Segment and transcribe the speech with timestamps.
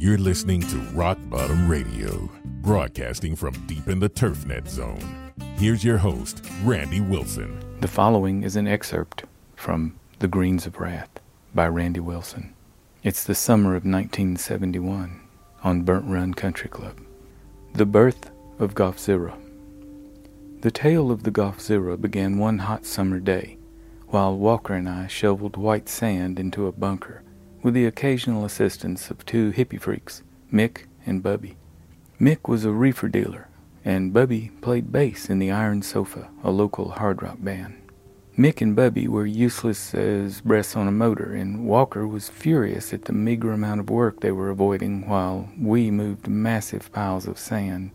[0.00, 2.30] You're listening to Rock Bottom Radio,
[2.62, 5.30] broadcasting from deep in the TurfNet zone.
[5.58, 7.62] Here's your host, Randy Wilson.
[7.80, 9.24] The following is an excerpt
[9.56, 11.20] from The Greens of Wrath
[11.54, 12.54] by Randy Wilson.
[13.02, 15.20] It's the summer of 1971
[15.62, 16.98] on Burnt Run Country Club.
[17.74, 19.34] The birth of Golfzirra.
[20.62, 23.58] The tale of the Golfzirra began one hot summer day
[24.06, 27.22] while Walker and I shoveled white sand into a bunker
[27.62, 31.56] with the occasional assistance of two hippie freaks, Mick and Bubby.
[32.20, 33.48] Mick was a reefer dealer,
[33.84, 37.76] and Bubby played bass in the Iron Sofa, a local hard rock band.
[38.38, 43.04] Mick and Bubby were useless as breaths on a motor, and Walker was furious at
[43.04, 47.90] the meager amount of work they were avoiding while we moved massive piles of sand.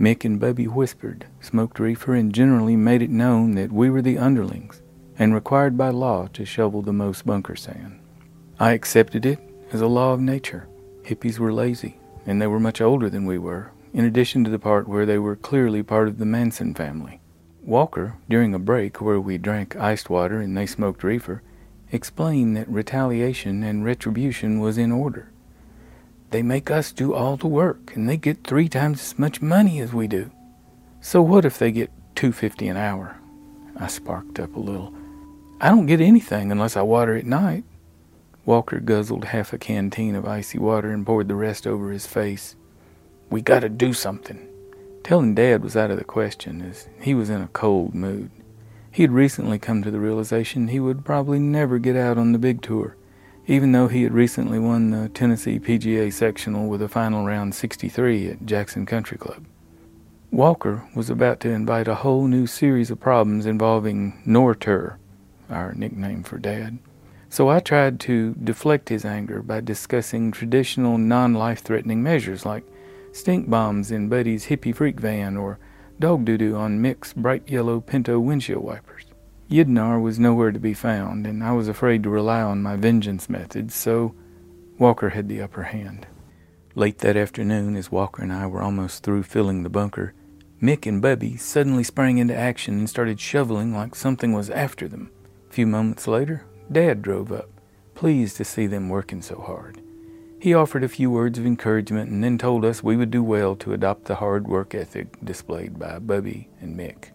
[0.00, 4.18] Mick and Bubby whispered, smoked reefer, and generally made it known that we were the
[4.18, 4.80] underlings
[5.18, 8.00] and required by law to shovel the most bunker sand.
[8.60, 9.38] I accepted it
[9.72, 10.66] as a law of nature.
[11.02, 14.58] Hippies were lazy, and they were much older than we were, in addition to the
[14.58, 17.20] part where they were clearly part of the Manson family.
[17.62, 21.42] Walker, during a break where we drank iced water and they smoked reefer,
[21.92, 25.30] explained that retaliation and retribution was in order.
[26.30, 29.78] They make us do all the work, and they get three times as much money
[29.80, 30.32] as we do.
[31.00, 33.16] So what if they get two fifty an hour?
[33.76, 34.92] I sparked up a little.
[35.60, 37.62] I don't get anything unless I water at night.
[38.48, 42.56] Walker guzzled half a canteen of icy water and poured the rest over his face.
[43.28, 44.48] We gotta do something.
[45.04, 48.30] Telling Dad was out of the question, as he was in a cold mood.
[48.90, 52.38] He had recently come to the realization he would probably never get out on the
[52.38, 52.96] big tour,
[53.46, 58.30] even though he had recently won the Tennessee PGA sectional with a final round 63
[58.30, 59.44] at Jackson Country Club.
[60.30, 64.96] Walker was about to invite a whole new series of problems involving Nortur,
[65.50, 66.78] our nickname for Dad.
[67.30, 72.64] So I tried to deflect his anger by discussing traditional non life threatening measures like
[73.12, 75.58] stink bombs in Buddy's hippie freak van or
[75.98, 79.04] dog doo doo on Mick's bright yellow Pinto windshield wipers.
[79.50, 83.30] Yidnar was nowhere to be found, and I was afraid to rely on my vengeance
[83.30, 84.14] methods, so
[84.78, 86.06] Walker had the upper hand.
[86.74, 90.12] Late that afternoon, as Walker and I were almost through filling the bunker,
[90.62, 95.10] Mick and Bubby suddenly sprang into action and started shoveling like something was after them.
[95.48, 97.48] A few moments later, Dad drove up,
[97.94, 99.80] pleased to see them working so hard.
[100.40, 103.56] He offered a few words of encouragement and then told us we would do well
[103.56, 107.10] to adopt the hard work ethic displayed by Bubby and Mick.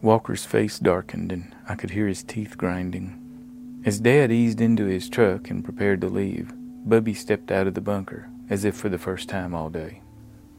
[0.00, 3.18] Walker's face darkened and I could hear his teeth grinding.
[3.84, 6.52] As Dad eased into his truck and prepared to leave,
[6.84, 10.02] Bubby stepped out of the bunker, as if for the first time all day.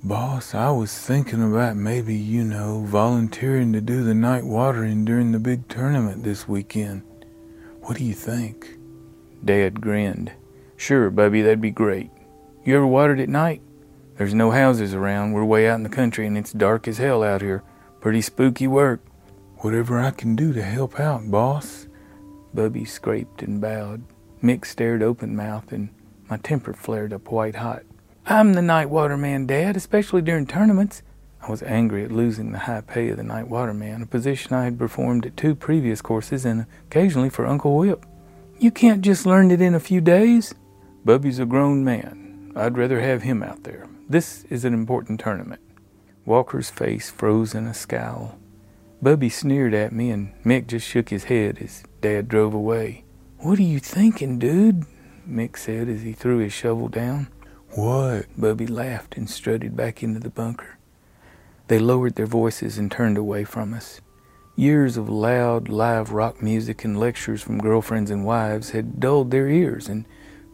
[0.03, 5.31] Boss, I was thinking about maybe, you know, volunteering to do the night watering during
[5.31, 7.03] the big tournament this weekend.
[7.83, 8.77] What do you think?
[9.43, 10.31] Dad grinned.
[10.77, 12.09] Sure, Bubby, that'd be great.
[12.63, 13.61] You ever watered at night?
[14.17, 15.33] There's no houses around.
[15.33, 17.61] We're way out in the country and it's dark as hell out here.
[17.99, 19.01] Pretty spooky work.
[19.57, 21.87] Whatever I can do to help out, boss.
[22.53, 24.03] Bubby scraped and bowed.
[24.41, 25.89] Mick stared open mouthed and
[26.29, 27.83] my temper flared up white hot.
[28.25, 31.01] I'm the night waterman, Dad, especially during tournaments.
[31.45, 34.63] I was angry at losing the high pay of the night waterman, a position I
[34.63, 38.05] had performed at two previous courses and occasionally for Uncle Whip.
[38.59, 40.55] You can't just learn it in a few days.
[41.03, 42.53] Bubby's a grown man.
[42.55, 43.89] I'd rather have him out there.
[44.07, 45.61] This is an important tournament.
[46.25, 48.39] Walker's face froze in a scowl.
[49.01, 53.03] Bubby sneered at me, and Mick just shook his head as Dad drove away.
[53.39, 54.85] What are you thinking, dude?
[55.27, 57.27] Mick said as he threw his shovel down.
[57.71, 58.27] What?
[58.37, 60.77] Bubby laughed and strutted back into the bunker.
[61.67, 64.01] They lowered their voices and turned away from us.
[64.55, 69.47] Years of loud, live rock music and lectures from girlfriends and wives had dulled their
[69.47, 70.05] ears, and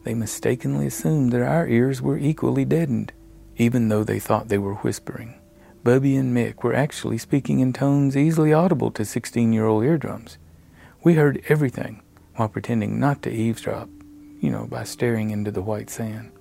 [0.03, 3.11] they mistakenly assumed that our ears were equally deadened,
[3.57, 5.35] even though they thought they were whispering.
[5.83, 10.37] Bubby and Mick were actually speaking in tones easily audible to 16 year old eardrums.
[11.03, 12.01] We heard everything
[12.35, 13.89] while pretending not to eavesdrop,
[14.39, 16.31] you know, by staring into the white sand.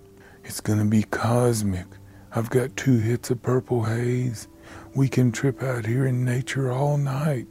[0.44, 1.86] It's gonna be cosmic.
[2.32, 4.46] I've got two hits of purple haze.
[4.94, 7.46] We can trip out here in nature all night.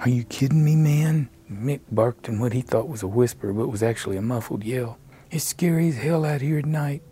[0.00, 1.30] Are you kidding me, man?
[1.50, 4.98] Mick barked in what he thought was a whisper, but was actually a muffled yell.
[5.30, 7.02] It's scary as hell out here at night.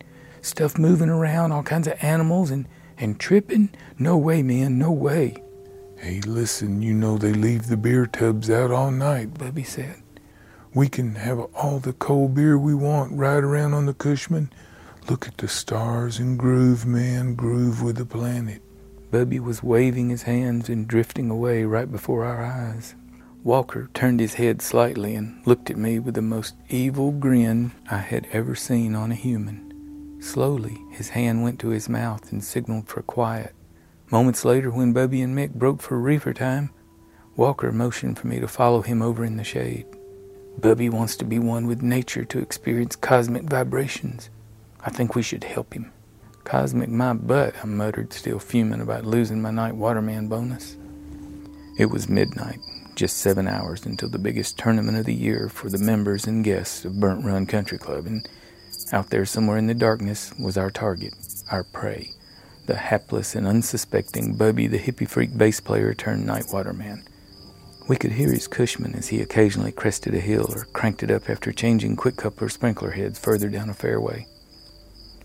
[0.41, 2.67] Stuff moving around, all kinds of animals, and,
[2.97, 3.69] and tripping?
[3.97, 5.37] No way, man, no way.
[5.97, 10.03] Hey, listen, you know they leave the beer tubs out all night, Bubby said.
[10.73, 14.51] We can have all the cold beer we want right around on the Cushman.
[15.09, 18.61] Look at the stars and groove, man, groove with the planet.
[19.15, 22.95] Bubby was waving his hands and drifting away right before our eyes.
[23.45, 27.99] Walker turned his head slightly and looked at me with the most evil grin I
[27.99, 30.17] had ever seen on a human.
[30.19, 33.55] Slowly, his hand went to his mouth and signaled for quiet.
[34.11, 36.71] Moments later, when Bubby and Mick broke for reefer time,
[37.37, 39.85] Walker motioned for me to follow him over in the shade.
[40.59, 44.29] Bubby wants to be one with nature to experience cosmic vibrations.
[44.81, 45.93] I think we should help him.
[46.45, 50.77] Cosmic my butt, I muttered, still fuming about losing my night waterman bonus.
[51.79, 52.59] It was midnight,
[52.93, 56.85] just seven hours until the biggest tournament of the year for the members and guests
[56.85, 58.29] of Burnt Run Country Club, and
[58.93, 61.15] out there somewhere in the darkness was our target,
[61.49, 62.11] our prey,
[62.67, 67.07] the hapless and unsuspecting Bubby the hippie freak bass player turned night waterman.
[67.89, 71.27] We could hear his Cushman as he occasionally crested a hill or cranked it up
[71.27, 74.27] after changing quick coupler sprinkler heads further down a fairway.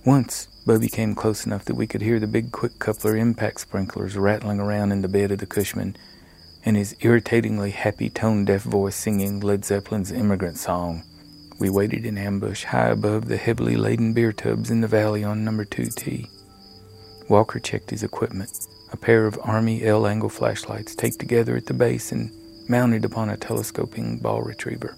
[0.04, 4.16] Once, Bubby came close enough that we could hear the big quick coupler impact sprinklers
[4.16, 5.96] rattling around in the bed of the Cushman
[6.64, 11.02] and his irritatingly happy tone deaf voice singing Led Zeppelin's immigrant song.
[11.58, 15.44] We waited in ambush high above the heavily laden beer tubs in the valley on
[15.44, 16.28] number 2T.
[17.28, 21.74] Walker checked his equipment, a pair of Army L angle flashlights taped together at the
[21.74, 22.30] base and
[22.68, 24.96] mounted upon a telescoping ball retriever.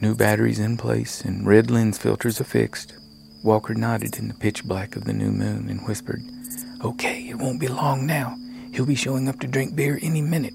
[0.00, 2.94] New batteries in place and red lens filters affixed.
[3.42, 6.22] Walker nodded in the pitch black of the new moon and whispered,
[6.84, 8.36] Okay, it won't be long now.
[8.72, 10.54] He'll be showing up to drink beer any minute.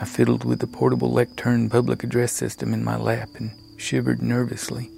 [0.00, 4.90] I fiddled with the portable lectern public address system in my lap and shivered nervously.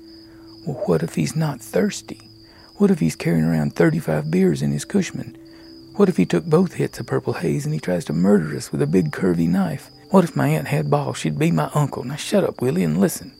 [0.64, 2.30] Well, what if he's not thirsty?
[2.76, 5.36] What if he's carrying around 35 beers in his Cushman?
[5.96, 8.70] What if he took both hits of purple haze and he tries to murder us
[8.70, 9.90] with a big curvy knife?
[10.10, 11.18] What if my aunt had balls?
[11.18, 12.04] She'd be my uncle.
[12.04, 13.32] Now shut up, Willie, and listen.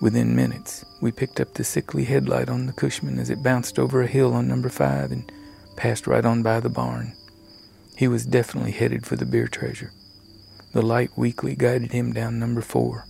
[0.00, 4.00] Within minutes, we picked up the sickly headlight on the Cushman as it bounced over
[4.00, 5.30] a hill on number five and
[5.76, 7.14] passed right on by the barn.
[7.96, 9.92] He was definitely headed for the beer treasure.
[10.72, 13.06] The light weakly guided him down number four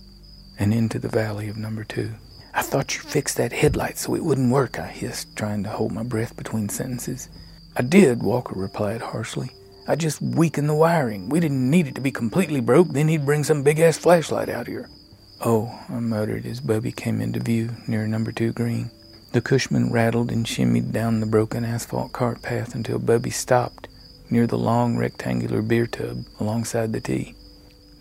[0.57, 2.11] and into the valley of number two.
[2.55, 5.91] I thought you fixed that headlight so it wouldn't work, I hissed, trying to hold
[5.91, 7.29] my breath between sentences.
[7.77, 9.51] I did, Walker replied harshly.
[9.87, 11.29] I just weakened the wiring.
[11.29, 14.49] We didn't need it to be completely broke, then he'd bring some big ass flashlight
[14.49, 14.89] out here.
[15.41, 18.91] Oh, I muttered as Bubby came into view near number two green.
[19.31, 23.87] The Cushman rattled and shimmied down the broken asphalt cart path until Bubby stopped
[24.29, 27.35] near the long rectangular beer tub alongside the tee.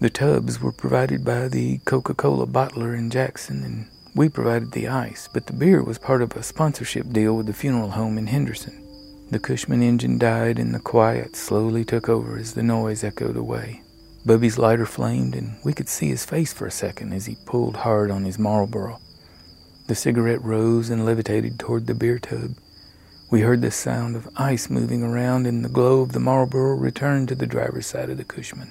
[0.01, 3.87] The tubs were provided by the Coca Cola bottler in Jackson, and
[4.17, 7.53] we provided the ice, but the beer was part of a sponsorship deal with the
[7.53, 8.85] funeral home in Henderson.
[9.31, 13.83] The Cushman engine died, and the quiet slowly took over as the noise echoed away.
[14.29, 17.79] Bubby's lighter flamed, and we could see his face for a second as he pulled
[17.79, 19.01] hard on his Marlboro.
[19.87, 22.59] The cigarette rose and levitated toward the beer tub.
[23.31, 27.29] We heard the sound of ice moving around, and the glow of the Marlboro returned
[27.29, 28.71] to the driver's side of the Cushman.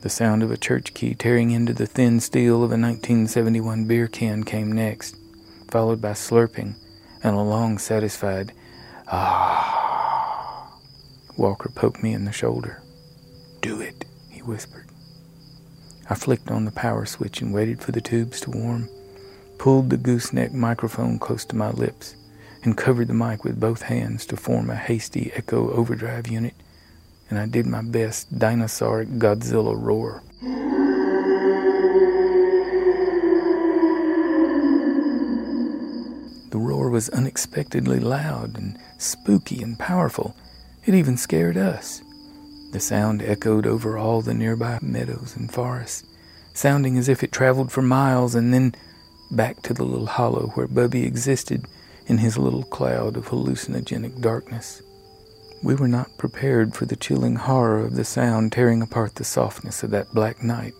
[0.00, 4.08] The sound of a church key tearing into the thin steel of a 1971 beer
[4.08, 5.16] can came next,
[5.70, 6.74] followed by slurping
[7.22, 8.52] and a long, satisfied
[9.06, 10.76] ah.
[11.36, 12.82] Walker poked me in the shoulder.
[13.60, 14.04] Do it,
[14.40, 14.86] he whispered.
[16.08, 18.88] I flicked on the power switch and waited for the tubes to warm,
[19.58, 22.16] pulled the gooseneck microphone close to my lips,
[22.62, 26.54] and covered the mic with both hands to form a hasty echo overdrive unit,
[27.28, 30.22] and I did my best dinosauric Godzilla roar.
[36.50, 40.34] The roar was unexpectedly loud and spooky and powerful
[40.84, 42.02] it even scared us.
[42.72, 46.04] The sound echoed over all the nearby meadows and forests,
[46.52, 48.74] sounding as if it traveled for miles and then
[49.30, 51.66] back to the little hollow where Bubby existed
[52.06, 54.82] in his little cloud of hallucinogenic darkness.
[55.62, 59.82] We were not prepared for the chilling horror of the sound tearing apart the softness
[59.82, 60.72] of that black night.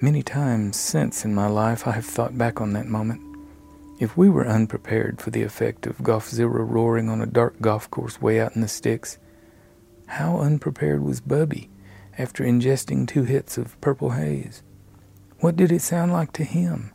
[0.00, 3.20] Many times since in my life I have thought back on that moment.
[3.98, 8.20] If we were unprepared for the effect of Golfzirra roaring on a dark golf course
[8.20, 9.18] way out in the sticks,
[10.10, 11.70] how unprepared was Bubby
[12.18, 14.62] after ingesting two hits of purple haze?
[15.38, 16.92] What did it sound like to him?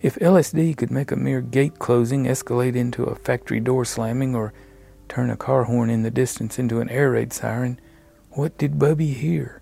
[0.00, 4.52] If LSD could make a mere gate closing escalate into a factory door slamming or
[5.08, 7.80] turn a car horn in the distance into an air raid siren,
[8.30, 9.60] what did Bubby hear?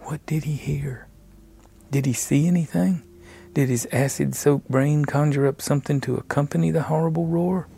[0.00, 1.06] What did he hear?
[1.90, 3.02] Did he see anything?
[3.54, 7.68] Did his acid soaked brain conjure up something to accompany the horrible roar?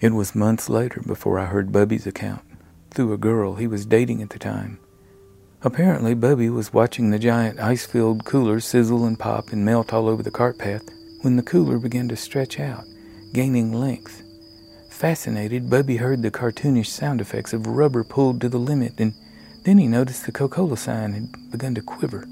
[0.00, 2.42] It was months later before I heard Bubby's account,
[2.96, 4.80] through a girl he was dating at the time.
[5.62, 10.08] Apparently, Bubby was watching the giant ice filled cooler sizzle and pop and melt all
[10.08, 10.82] over the cart path
[11.20, 12.84] when the cooler began to stretch out,
[13.32, 14.22] gaining length.
[14.90, 19.12] Fascinated, Bubby heard the cartoonish sound effects of rubber pulled to the limit, and
[19.64, 22.26] then he noticed the Coca Cola sign had begun to quiver.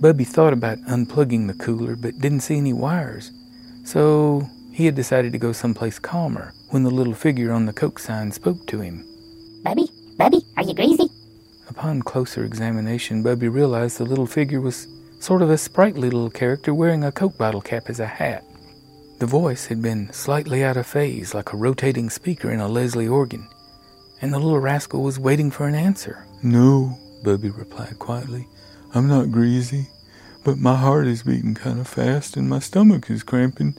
[0.00, 3.32] Bubby thought about unplugging the cooler but didn't see any wires.
[3.84, 7.98] So He had decided to go someplace calmer when the little figure on the Coke
[7.98, 9.09] sign spoke to him.
[9.62, 11.08] Bubby, Bubby, are you greasy?
[11.68, 14.88] Upon closer examination, Bubby realized the little figure was
[15.20, 18.42] sort of a sprightly little character wearing a Coke bottle cap as a hat.
[19.18, 23.06] The voice had been slightly out of phase, like a rotating speaker in a Leslie
[23.06, 23.46] organ,
[24.22, 26.26] and the little rascal was waiting for an answer.
[26.42, 28.48] No, Bubby replied quietly.
[28.94, 29.88] I'm not greasy,
[30.42, 33.76] but my heart is beating kind of fast and my stomach is cramping.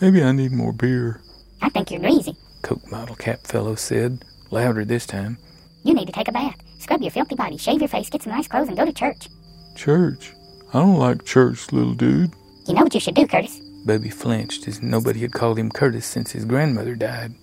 [0.00, 1.20] Maybe I need more beer.
[1.60, 2.36] I think you're greasy.
[2.62, 5.38] Coke bottle cap fellow said, louder this time.
[5.84, 8.32] You need to take a bath, scrub your filthy body, shave your face, get some
[8.32, 9.28] nice clothes, and go to church.
[9.74, 10.32] Church?
[10.74, 12.32] I don't like church, little dude.
[12.66, 13.60] You know what you should do, Curtis?
[13.86, 17.34] Baby flinched as nobody had called him Curtis since his grandmother died.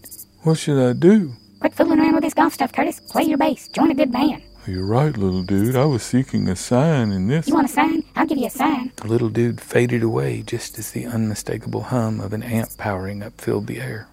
[0.43, 1.33] What should I do?
[1.59, 2.99] Quit fooling around with this golf stuff, Curtis.
[2.99, 3.67] Play your bass.
[3.69, 4.43] Join a good band.
[4.67, 5.75] You're right, little dude.
[5.75, 7.47] I was seeking a sign in this.
[7.47, 8.03] You want a sign?
[8.15, 8.91] I'll give you a sign.
[8.95, 13.39] The little dude faded away just as the unmistakable hum of an amp powering up
[13.39, 14.07] filled the air.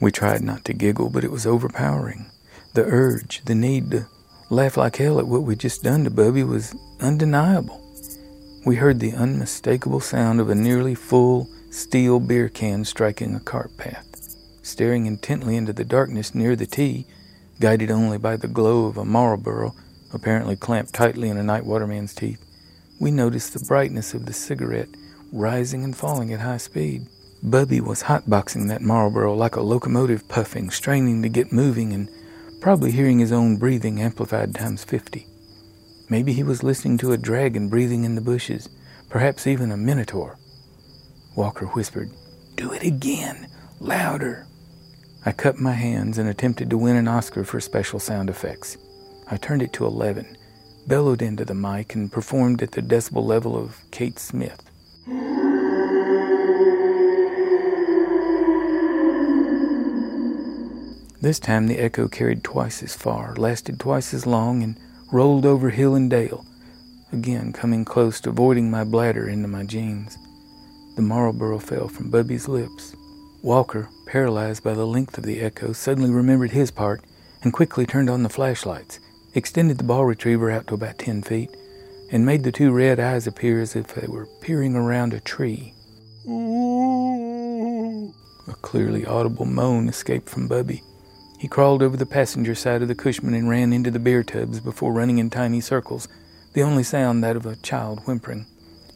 [0.00, 2.30] We tried not to giggle, but it was overpowering.
[2.74, 4.06] The urge, the need to
[4.50, 7.84] laugh like hell at what we'd just done to Bubby was undeniable.
[8.64, 13.76] We heard the unmistakable sound of a nearly full steel beer can striking a cart
[13.76, 14.06] path.
[14.62, 17.06] Staring intently into the darkness near the tee,
[17.60, 19.74] guided only by the glow of a Marlboro,
[20.12, 22.44] apparently clamped tightly in a night waterman's teeth,
[23.00, 24.88] we noticed the brightness of the cigarette
[25.32, 27.06] rising and falling at high speed.
[27.42, 32.08] Bubby was hotboxing that Marlboro like a locomotive puffing, straining to get moving, and
[32.60, 35.26] probably hearing his own breathing amplified times fifty.
[36.08, 38.68] Maybe he was listening to a dragon breathing in the bushes,
[39.08, 40.38] perhaps even a minotaur.
[41.36, 42.10] Walker whispered,
[42.56, 43.48] Do it again,
[43.78, 44.46] louder.
[45.24, 48.78] I cupped my hands and attempted to win an Oscar for special sound effects.
[49.30, 50.36] I turned it to 11,
[50.86, 54.67] bellowed into the mic, and performed at the decibel level of Kate Smith.
[61.20, 64.78] This time the echo carried twice as far, lasted twice as long, and
[65.10, 66.46] rolled over hill and dale,
[67.12, 70.16] again coming close to voiding my bladder into my jeans.
[70.94, 72.94] The Marlboro fell from Bubby's lips.
[73.42, 77.02] Walker, paralyzed by the length of the echo, suddenly remembered his part
[77.42, 79.00] and quickly turned on the flashlights,
[79.34, 81.50] extended the ball retriever out to about ten feet,
[82.12, 85.74] and made the two red eyes appear as if they were peering around a tree.
[88.46, 90.82] A clearly audible moan escaped from Bubby.
[91.38, 94.58] He crawled over the passenger side of the Cushman and ran into the beer tubs
[94.58, 96.08] before running in tiny circles,
[96.52, 98.46] the only sound that of a child whimpering.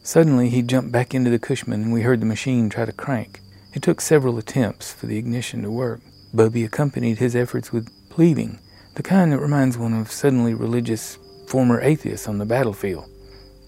[0.03, 3.39] Suddenly he jumped back into the Cushman and we heard the machine try to crank.
[3.73, 6.01] It took several attempts for the ignition to work.
[6.33, 8.59] Bubby accompanied his efforts with pleading,
[8.95, 13.09] the kind that reminds one of suddenly religious former atheists on the battlefield.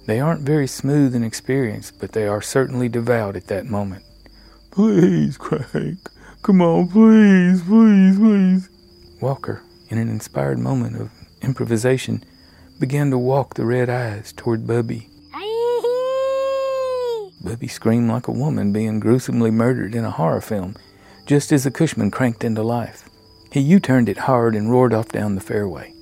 [0.05, 4.03] They aren't very smooth and experienced, but they are certainly devout at that moment.
[4.69, 6.09] Please, Crank.
[6.45, 8.69] Come on, please, please, please.
[9.19, 11.09] Walker, in an inspired moment of
[11.41, 12.23] improvisation,
[12.79, 15.09] began to walk the red eyes toward Bubby.
[17.43, 20.75] Bubby screamed like a woman being gruesomely murdered in a horror film,
[21.25, 23.09] just as the Cushman cranked into life.
[23.51, 25.95] He U turned it hard and roared off down the fairway.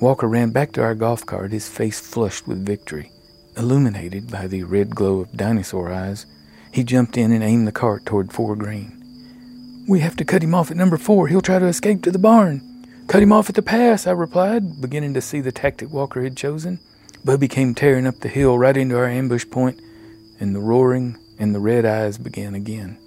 [0.00, 3.12] Walker ran back to our golf cart, his face flushed with victory.
[3.58, 6.24] Illuminated by the red glow of dinosaur eyes,
[6.72, 8.97] he jumped in and aimed the cart toward four green.
[9.88, 11.28] We have to cut him off at number four.
[11.28, 12.60] He'll try to escape to the barn.
[13.06, 16.36] Cut him off at the pass, I replied, beginning to see the tactic Walker had
[16.36, 16.78] chosen.
[17.24, 19.80] Bubby came tearing up the hill right into our ambush point,
[20.38, 22.98] and the roaring and the red eyes began again.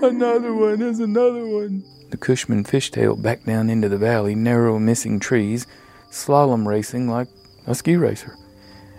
[0.00, 1.82] Another one, there's another one.
[2.10, 5.66] The Cushman fishtailed back down into the valley, narrow missing trees,
[6.08, 7.26] slalom racing like
[7.66, 8.36] a ski racer.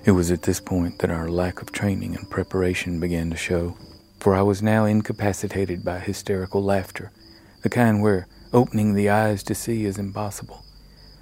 [0.04, 3.78] It was at this point that our lack of training and preparation began to show,
[4.20, 7.12] for I was now incapacitated by hysterical laughter,
[7.62, 10.66] the kind where opening the eyes to see is impossible.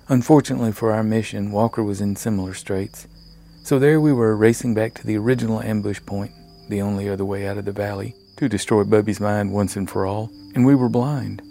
[0.08, 3.06] Unfortunately for our mission, Walker was in similar straits.
[3.64, 6.32] So there we were, racing back to the original ambush point,
[6.70, 10.06] the only other way out of the valley, to destroy Bubby's mind once and for
[10.06, 11.42] all, and we were blind.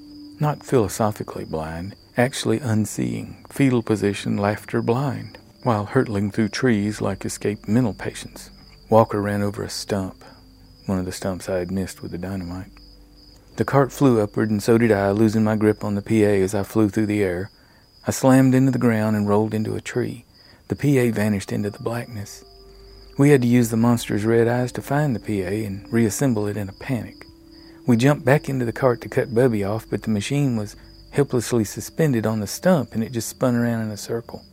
[0.40, 7.68] Not philosophically blind, actually unseeing, fetal position, laughter blind, while hurtling through trees like escaped
[7.68, 8.50] mental patients.
[8.88, 10.24] Walker ran over a stump,
[10.86, 12.70] one of the stumps I had missed with the dynamite.
[13.56, 16.54] The cart flew upward, and so did I, losing my grip on the PA as
[16.54, 17.50] I flew through the air.
[18.06, 20.24] I slammed into the ground and rolled into a tree.
[20.68, 22.44] The PA vanished into the blackness.
[23.18, 26.56] We had to use the monster's red eyes to find the PA and reassemble it
[26.56, 27.26] in a panic.
[27.84, 30.76] We jumped back into the cart to cut Bubby off, but the machine was
[31.10, 34.44] helplessly suspended on the stump and it just spun around in a circle.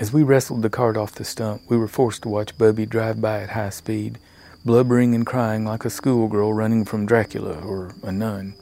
[0.00, 3.20] As we wrestled the cart off the stump, we were forced to watch Bubby drive
[3.20, 4.18] by at high speed,
[4.64, 8.54] blubbering and crying like a schoolgirl running from Dracula or a nun.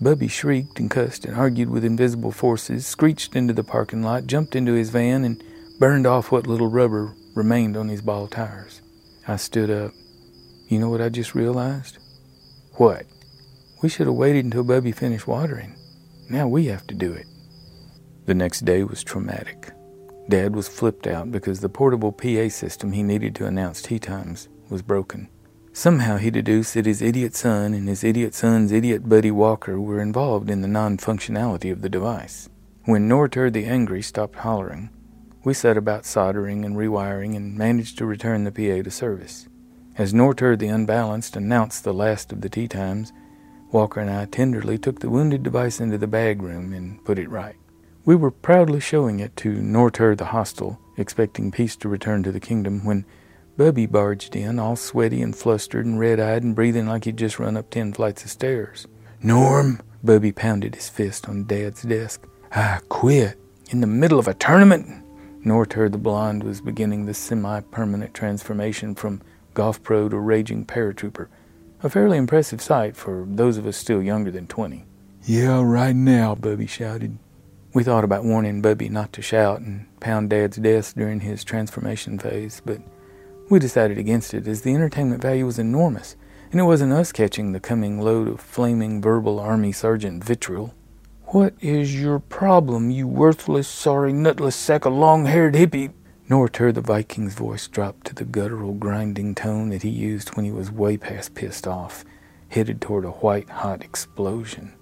[0.00, 4.54] Bubby shrieked and cussed and argued with invisible forces, screeched into the parking lot, jumped
[4.54, 5.42] into his van, and
[5.80, 8.80] burned off what little rubber remained on his ball tires.
[9.26, 9.90] I stood up.
[10.68, 11.98] You know what I just realized?
[12.74, 13.06] What?
[13.82, 15.74] We should have waited until Bubby finished watering.
[16.30, 17.26] Now we have to do it.
[18.26, 19.72] The next day was traumatic.
[20.28, 24.48] Dad was flipped out because the portable PA system he needed to announce tee times
[24.68, 25.28] was broken.
[25.72, 30.00] Somehow he deduced that his idiot son and his idiot son's idiot buddy Walker were
[30.00, 32.48] involved in the non functionality of the device.
[32.86, 34.90] When Nortur the Angry stopped hollering,
[35.44, 39.48] we set about soldering and rewiring and managed to return the PA to service.
[39.96, 43.12] As Nortur the Unbalanced announced the last of the tee times,
[43.70, 47.28] Walker and I tenderly took the wounded device into the bag room and put it
[47.28, 47.56] right.
[48.06, 52.38] We were proudly showing it to Nortur the Hostile, expecting peace to return to the
[52.38, 53.04] kingdom, when
[53.56, 57.40] Bubby barged in, all sweaty and flustered and red eyed and breathing like he'd just
[57.40, 58.86] run up ten flights of stairs.
[59.24, 62.24] Norm, Bubby pounded his fist on Dad's desk.
[62.52, 63.40] I quit.
[63.70, 65.04] In the middle of a tournament?
[65.44, 69.20] Nortur the Blonde was beginning the semi permanent transformation from
[69.54, 71.26] golf pro to raging paratrooper.
[71.82, 74.84] A fairly impressive sight for those of us still younger than 20.
[75.24, 77.18] Yeah, right now, Bubby shouted.
[77.76, 82.18] We thought about warning Bubby not to shout and pound Dad's desk during his transformation
[82.18, 82.80] phase, but
[83.50, 86.16] we decided against it as the entertainment value was enormous,
[86.50, 90.72] and it wasn't us catching the coming load of flaming verbal Army Sergeant vitriol.
[91.24, 95.92] What is your problem, you worthless, sorry, nutless sack of long haired hippie?
[96.30, 100.50] Nortur the Viking's voice dropped to the guttural, grinding tone that he used when he
[100.50, 102.06] was way past pissed off,
[102.48, 104.72] headed toward a white hot explosion.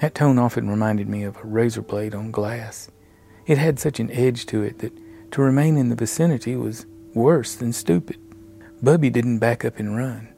[0.00, 2.90] That tone often reminded me of a razor blade on glass.
[3.46, 4.92] It had such an edge to it that
[5.32, 8.18] to remain in the vicinity was worse than stupid.
[8.82, 10.28] Bubby didn't back up and run.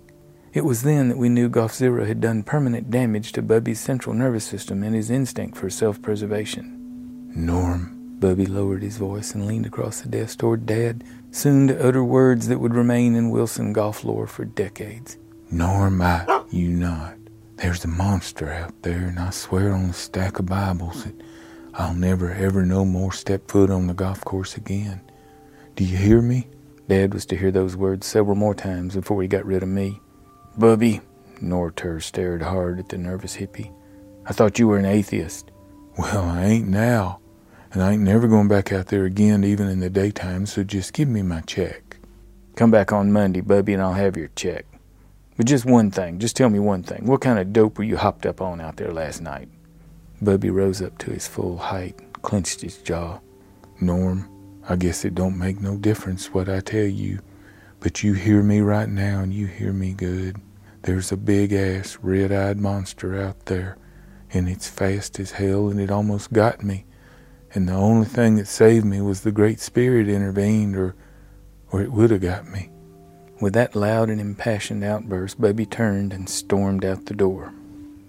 [0.53, 4.45] It was then that we knew Golfzirra had done permanent damage to Bubby's central nervous
[4.45, 7.31] system and his instinct for self preservation.
[7.35, 12.05] Norm, Bubby lowered his voice and leaned across the desk toward Dad, soon to utter
[12.05, 15.17] words that would remain in Wilson golf lore for decades.
[15.51, 17.22] Norm, I, you not.
[17.63, 21.15] There's a monster out there, and I swear on a stack of Bibles that
[21.75, 25.01] I'll never ever no more step foot on the golf course again.
[25.77, 26.49] Do you hear me?
[26.89, 30.01] Dad was to hear those words several more times before he got rid of me.
[30.59, 31.03] Bubby,
[31.41, 33.73] Nortur stared hard at the nervous hippie.
[34.27, 35.53] I thought you were an atheist.
[35.97, 37.21] Well, I ain't now,
[37.71, 40.95] and I ain't never going back out there again, even in the daytime, so just
[40.95, 41.99] give me my check.
[42.57, 44.67] Come back on Monday, Bubby, and I'll have your check.
[45.37, 47.07] But just one thing, just tell me one thing.
[47.07, 49.49] What kind of dope were you hopped up on out there last night?
[50.21, 53.19] Bubby rose up to his full height, clenched his jaw.
[53.81, 54.29] Norm,
[54.69, 57.21] I guess it don't make no difference what I tell you,
[57.81, 60.37] but you hear me right now and you hear me good.
[60.83, 63.79] There's a big ass, red eyed monster out there,
[64.33, 66.85] and it's fast as hell, and it almost got me.
[67.55, 70.95] And the only thing that saved me was the Great Spirit intervened, or,
[71.71, 72.72] or it would have got me.
[73.43, 77.53] With that loud and impassioned outburst, Bubby turned and stormed out the door.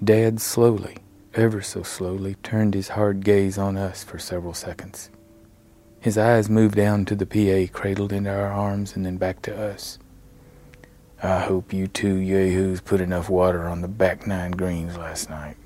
[0.04, 0.98] Dad slowly,
[1.34, 5.10] ever so slowly, turned his hard gaze on us for several seconds.
[6.00, 9.60] His eyes moved down to the PA cradled into our arms and then back to
[9.60, 9.98] us.
[11.24, 15.58] I hope you two yahoos put enough water on the back nine greens last night.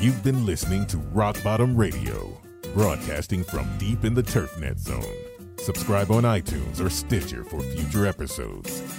[0.00, 2.36] You've been listening to Rock Bottom Radio,
[2.74, 5.35] broadcasting from deep in the TurfNet zone.
[5.66, 8.95] Subscribe on iTunes or Stitcher for future episodes.